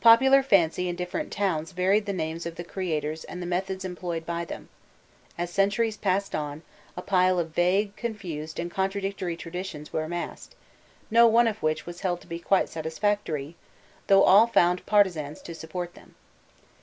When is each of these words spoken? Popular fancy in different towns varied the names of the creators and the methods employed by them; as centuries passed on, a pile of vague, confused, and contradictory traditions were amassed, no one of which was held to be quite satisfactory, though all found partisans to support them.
Popular 0.00 0.42
fancy 0.42 0.88
in 0.88 0.96
different 0.96 1.30
towns 1.30 1.72
varied 1.72 2.06
the 2.06 2.14
names 2.14 2.46
of 2.46 2.54
the 2.54 2.64
creators 2.64 3.24
and 3.24 3.42
the 3.42 3.46
methods 3.46 3.84
employed 3.84 4.24
by 4.24 4.42
them; 4.42 4.70
as 5.36 5.50
centuries 5.50 5.98
passed 5.98 6.34
on, 6.34 6.62
a 6.96 7.02
pile 7.02 7.38
of 7.38 7.50
vague, 7.50 7.94
confused, 7.94 8.58
and 8.58 8.70
contradictory 8.70 9.36
traditions 9.36 9.92
were 9.92 10.04
amassed, 10.04 10.54
no 11.10 11.26
one 11.26 11.46
of 11.46 11.62
which 11.62 11.84
was 11.84 12.00
held 12.00 12.22
to 12.22 12.26
be 12.26 12.38
quite 12.38 12.70
satisfactory, 12.70 13.54
though 14.06 14.22
all 14.24 14.46
found 14.46 14.86
partisans 14.86 15.42
to 15.42 15.54
support 15.54 15.92
them. 15.92 16.14